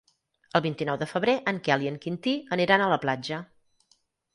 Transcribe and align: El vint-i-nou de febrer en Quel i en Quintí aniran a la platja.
El 0.59 0.63
vint-i-nou 0.65 0.97
de 1.01 1.09
febrer 1.11 1.37
en 1.53 1.61
Quel 1.69 1.87
i 1.87 1.93
en 1.93 2.03
Quintí 2.07 2.37
aniran 2.59 2.89
a 2.89 2.93
la 2.97 3.03
platja. 3.09 3.45